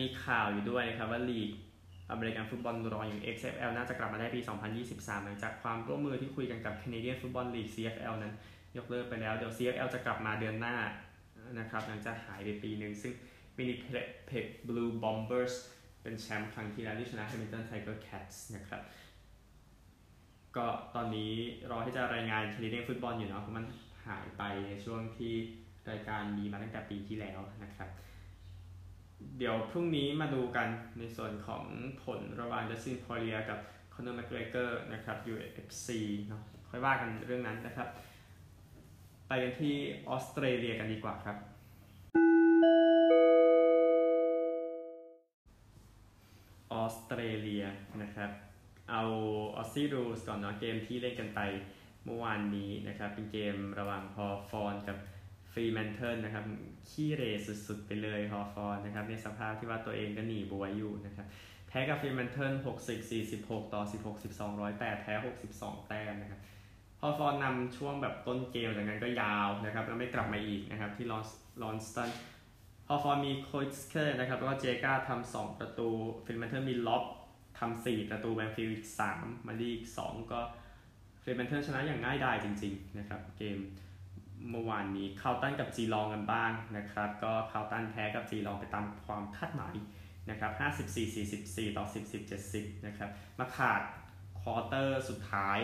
[0.00, 1.50] มีข่าวอยู่ด้วยนะครับว่าลีก
[2.10, 4.40] อเมริกันฟุตบอลรออย่าง XFL น่าจะกลับมาได้ปี
[4.82, 8.34] 2023 หลังจากความร่วมมือที่คุยกันกับ Canadian Football League CFL นั้น
[8.76, 10.76] ยกเลิกไปแล้ว เดี๋ยว CFL จะกลับมาเดือนหน้า
[11.58, 13.12] นะครับหลังจากหายไปปีหนึ่งซึ่ง
[13.56, 15.54] Winnipeg Blue Bombers
[16.02, 18.82] เป็นแชมป์ครั้งที่แล้วที่ชนะ Hamilton Tiger-Cats นะครับ
[20.56, 21.32] ก็ตอนนี้
[21.70, 23.66] รอที่จะรายงาน Canadian Football อยู่เนาะเพราะมัน
[24.06, 25.34] หายไปในช่วงที่
[25.90, 27.88] รายการมีมาตั้งแต่ปีที่แล้วนะครับ
[29.38, 31.64] เดี๋ยวพรุ่งนี้มาดูกันในส่วนของ
[32.04, 33.58] ผลระหว่าง Dustin Poirier กับ
[33.94, 35.88] Conor McGregor นะครับ UFC
[36.28, 37.88] เนาะค่อยว่ากันเรื่องนั้นนะครับ
[39.32, 39.76] ไปกันที่
[40.08, 41.36] ออสเตรเลียกันดีกว่าครับ
[46.72, 47.64] ออสเตรเลีย
[48.02, 48.30] นะครับ
[48.90, 49.02] เอา
[49.56, 51.40] Aussie Rules ก่อนเนาะเกมที่เล่นกันไป
[52.04, 54.96] เมื่อวานนี้นะครับ เป็นเกมระหว่างฮอฟอนกับ
[55.52, 56.44] ฟรีแมนเทิลนะครับ
[56.90, 61.26] ขี้เรสุดๆ ไปเลยฮอฟอนนะครับ ในสภาพที่ว่าตัวเองก็หนีบวยอยู่นะครับ
[61.68, 62.52] แพ้กับฟรีแมนเทิล
[62.86, 65.14] 60 46ต่อ16 12 108แพ้
[65.52, 66.40] 62แต้มนะครับ
[67.00, 71.24] ฮอฟอนนำช่วงแบบต้นเกมจากนั้นก็ยาวนะครับแล้วไม่กลับมาอีกนะครับที่ลอน
[71.62, 72.10] ลอนสตัน
[72.86, 75.88] พอฟอร์มีโคชเคอร์นะครับแล้วก็เจกาทำสองประตู
[76.24, 77.04] ฟิลเมนเทอร์มีล็อบ
[77.58, 80.40] ทำสี่ประตู Banfield อีกสามมาดีอีกสองก็
[81.22, 83.58] Fremantle ชนะอย่างง่ายดายจริงๆนะครับเกม
[84.50, 89.74] เมื่อวานนี้ Carlton กับ Geelong กันบ้างนะครับ ก็ Carlton แพ้กับ Geelong ไปตามความคาดหมาย
[90.30, 90.52] นะครับ
[91.14, 91.84] 54-44 ต่อ
[92.36, 93.82] 10-70 นะครับ มาขาด
[94.40, 95.58] quarter สุดท้าย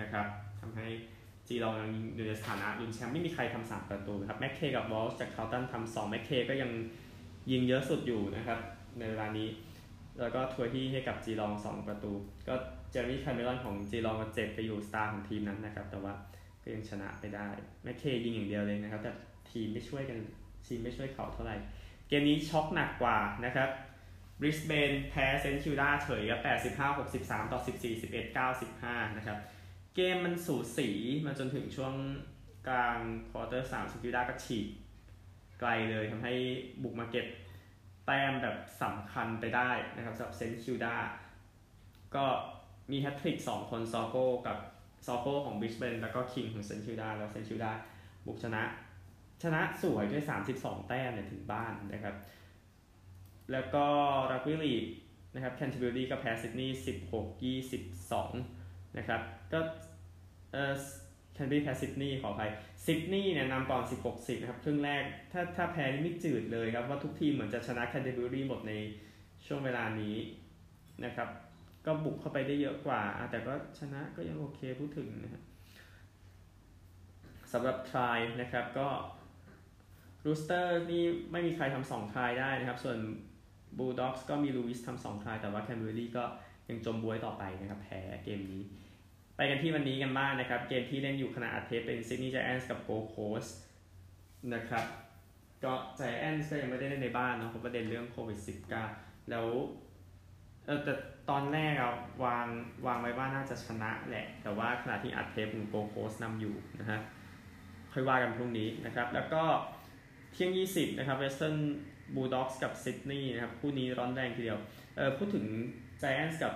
[0.00, 0.26] นะครับ
[0.60, 0.86] ทำให้
[1.48, 6.70] Geelong ยังอยู่ในสถานะลุ้นแชมป์ไม่มีใครทำสามประตูนะครับ McKay กับ Walsh จาก Carlton ทำสอง McKay ก็ยัง
[7.50, 8.58] ยิงเยอะสุดอยู่นะครับ
[8.98, 9.48] ในเวลานี้
[10.20, 12.12] แล้วก็ Tuohy ให้กับ Geelong สองประตู
[12.48, 12.54] ก็
[12.90, 16.12] Jeremy Cameron ของ Geelong ก็เจ็บไปอยู่ star ของทีมนั้นนะครับ แต่ว่า
[16.62, 17.48] ก็ยังชนะไปได้
[17.82, 19.12] McKay ยิงอย่างเดียวเลยนะครับ แต่
[19.50, 20.18] ทีมไม่ช่วยกัน
[20.66, 21.56] ทีมไม่ช่วยเขาเท่าไหร่
[22.08, 23.68] เกมนี้ช็อกหนักกว่านะครับ
[24.40, 26.40] บริสเบนแพ้ St Kilda เฉยกับ
[26.76, 29.38] 85 63 ต่อ 14 11 9 15 นะครับ
[29.94, 30.88] เกมมันสูสี
[31.26, 31.94] มาจนถึงช่วง
[32.68, 32.98] กลาง
[33.30, 34.66] quarter 3 St Kilda ก็ฉีก
[35.60, 36.34] ไกลเลยทำให้
[36.82, 37.26] บุกมาเก็บ
[38.06, 40.96] แต้มแบบสำคัญไปได้นะครับสำหรับ St Kilda
[42.14, 42.24] ก็
[42.90, 44.58] มีแฮตทริก2คน Zorko กับ
[45.06, 47.72] Zorko ของบริสเบนแล้วก็ King ของ St Kilda แล้ว St Kilda
[48.26, 48.62] บุกชนะ
[49.42, 50.24] ชนะสวยด้วย
[50.56, 52.14] 32 แต้มเนี่ยถึงบ้านนะครับ
[53.52, 53.86] แล้วก็
[54.32, 54.74] รักบี้ลีก
[55.34, 56.78] นะครับแคนเทอร์เบอรี่ก็แพ้ซิดนีย์
[57.10, 57.42] 16
[58.22, 58.61] 22
[58.98, 59.20] นะครับ
[59.52, 59.60] ก็
[60.52, 60.74] เออ
[61.34, 62.50] แคนเทอร์เบอรี่แพ้ซิดนีย์ขออภัย
[62.86, 65.02] ซิดนีย์เนี่ยนำก่อน 16 10นะครับครึ่งแรก
[65.32, 68.72] ถ้าถ้าแพ้นี่ไม่จืดเลยครับว่าทุกทีมเหมือนจะชนะแคนเทอร์เบอรี่หมดใน
[69.46, 70.16] ช่วงเวลานี้
[71.04, 71.28] นะครับ
[71.86, 75.42] ก็บุกเข้าไปได้เยอะกว่า แต่ก็ชนะก็ยังโอเคพูดถึงนะครับ
[77.52, 78.88] สำหรับ try นะครับก็
[80.24, 82.98] Roosters นี่ไม่มีใครทำสอง try ได้นะครับ ส่วน
[83.78, 86.24] Bulldogs ก็มี Lewis ทำสอง try แต่ว่าแคนเทอร์เบอรี่ก็
[86.68, 88.62] ยังจมบ๊วยต่อไปนะครับแพ้เกมนี้
[89.36, 93.46] ไปกันที่วันนี้กันบ้างนะครับ เกมที่เล่นอยู่ขณะอัดเทปเป็นซิดนีย์ g Giants กับโกโคส
[94.54, 94.84] นะครับ
[95.64, 98.38] ก็จแอนส์ก็ยังไม่ได้เล่นในบ้านเนาะเพราะประเด็นเรื่องโควิด
[98.84, 99.46] -19 แล้ว
[100.66, 100.94] เออแต่
[101.30, 101.92] ตอนแรกอะ
[102.24, 102.46] วาง
[102.86, 107.00] วางไว้ว่าน่าจะชนะแหละ แต่ว่าขณะที่อัดเทปของโกโคสนำอยู่นะฮะ
[107.92, 109.42] ค่อยว่ากันพรุ่งนี้นะครับ แล้วก็
[110.32, 111.56] เที่ยง 20 นะครับ Western
[112.14, 114.60] Bulldogs กับซิดนีย์นะครับ คู่นี้ร้อนแรงทีเดียว
[114.96, 115.44] เออพูดถึง
[116.02, 116.54] Giants กับ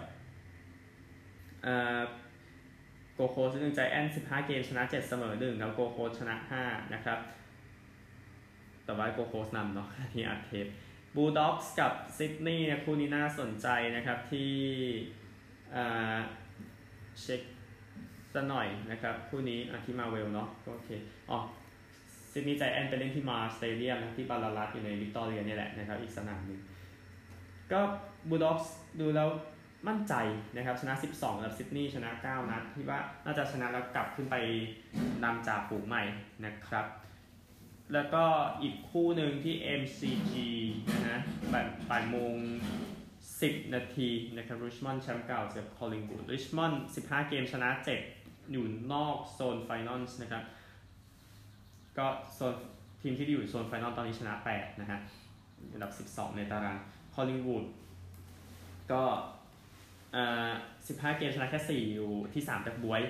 [1.62, 2.00] เอ่อ
[3.14, 7.18] Gold Coast นึง Giants 15เกมชนะ7เสมอ1แล้วโกโคสชนะ5นะครับ
[8.84, 10.66] แต่ว่าโกโคสนำเนาะที่อัดเทป
[11.16, 14.52] Bulldogs กับซิดนีย์คู่นี้น่าสนใจนะครับที่
[17.22, 17.42] เช็ค
[18.34, 20.88] สักหน่อยนะครับคู่นี้ที่มาเวลเนาะโอเค
[21.30, 21.38] อ๋อ
[22.32, 26.60] ซิดนีย์ใจแอนไปเล่นที่ Mars Stadium นะที่บัลลารัตอยู่ในวิกตอเรียนี่แหละนะครับอีกสนามหนึ่ง
[27.72, 27.80] ก็
[28.28, 29.28] Bulldogs ดูแล้ว
[29.88, 30.14] มั่นใจ
[30.56, 34.36] นะครับ ชนะ 12กับซิดนีย์ชนะ 9 นัดที่ว่าน่าจะชนะแล้วกลับขึ้นไป
[35.24, 36.02] นำจ่าฝูงใหม่
[36.44, 36.86] นะครับ
[37.92, 38.24] แล้วก็
[38.62, 40.34] อีกคู่หนึ่งที่ MCG
[40.92, 41.18] นะฮะ
[41.90, 42.34] บ่ายโมง
[43.04, 47.68] 10 นาทีนะครับริชมอนด์แชมป์เก่าเจอคอลลิงวูดริชมอนด์15 เกมชนะ
[48.10, 50.44] 7 อยู่นอกโซน finals นะครับ
[51.98, 52.54] ก็โซน
[53.02, 54.98] ทีมที่อยู่โซน final ตอนนี้ชนะ 8 นะฮะ
[55.72, 56.76] อันดับ 12 ในตาราง
[57.14, 57.64] คอลลิงวูด
[58.92, 59.02] ก็
[60.16, 63.02] อ่า15เกมชนะแค่4อยู่ที่3จากบ๊วย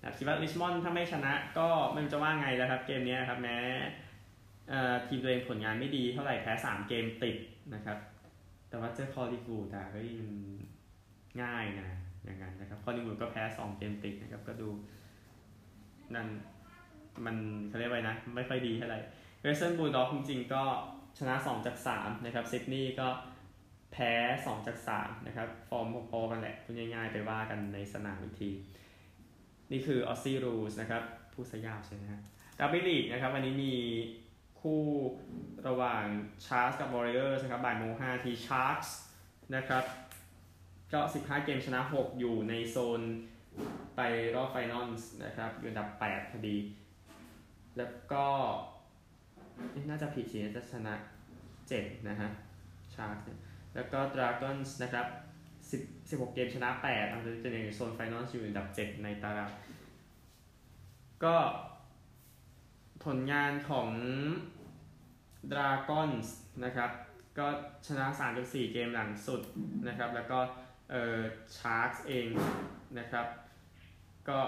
[0.00, 3.56] นะคิดว่าริชมอนด์ถ้าไม่ชนะก็ไม่รู้จะว่าไงแล้วครับเกมนี้ครับแม้
[5.06, 7.36] ทีมตัวเองผลงานไม่ดีเท่าไหร่แพ้3เกมติด
[7.74, 7.98] นะครับ
[8.68, 10.30] แต่ว่าเจอคอลลิงวูดอะเฮ้ยมัน
[11.42, 11.88] ง่ายนะ
[12.24, 14.68] อย่างนั้นนะครับคอลลิงวูดก็แพ้2เกมติดนะครับก็ดู
[16.14, 16.28] นั่น
[17.24, 17.36] มัน
[17.68, 19.00] เขาเรียกว่านะ ไม่ค่อยดีเท่าไหร่
[19.40, 20.62] Western Bulldogs จริงๆก็
[21.18, 23.08] ชนะ2จาก3นะครับซิดนีย์ก็
[23.96, 28.50] แพ้ 2 จาก3นะครับ ฟอร์มพอๆกันแหละพูดง่ายๆ ไปว่ากันในสนามอีกที
[29.72, 31.02] นี่คือ Aussie rules นะครับ
[31.32, 32.20] ผู้สยาวใช่ไหมฮะ
[32.58, 33.74] รักบี้ลีกนะครับ วันนี้มี
[34.60, 34.82] คู่
[35.68, 36.04] ระหว่าง
[36.46, 38.86] Sharks กับวอริเออร์นะครับบ่ายโมงห้าทีชาร์ s
[39.56, 39.84] นะครับ
[40.92, 43.00] ก็15 เกมชนะ 6 อยู่ในโซน
[43.96, 44.00] ไป
[44.34, 44.88] รอบ final
[45.24, 46.56] นะครับ อยู่อันดับ 8 พอดี
[47.76, 48.26] แล้วก็
[49.90, 50.94] น่าจะผิดทีน่าจะชนะ
[51.50, 52.30] 7 นะฮะ
[52.94, 53.40] ชาร์ s เนี่ย
[53.74, 55.06] แล้วก็ Dragons นะครับ
[55.68, 59.50] 10 16 เกมชนะ8อันนี้จะอยู่โซน final อยู่อันดับ 7 ในตาราง
[61.24, 61.36] ก็
[63.04, 63.88] ผลงานของ
[65.52, 66.28] Dragons
[66.64, 66.90] นะครับ
[67.38, 67.46] ก็
[67.86, 69.40] ชนะ3จาก4เกมหลังสุด
[69.88, 70.38] นะครับ แล้วก็
[70.90, 71.20] เอ่อ
[71.56, 72.26] Sharks เอง
[72.98, 73.26] นะครับ
[74.28, 74.38] ก็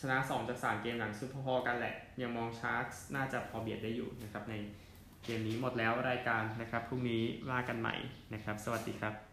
[0.00, 4.54] ชนะ 2 จาก 3 เกมหลังสุดพอๆกันแหละ ยังมอง Sharks น่าจะพอเบียดได้อยู่นะครับใน
[5.28, 7.94] เกมนี้หมดแล้วรายการนะครับพรุ่งนี้ว่ากันใหม่
[8.32, 9.25] นะครับ สวัสดีครับ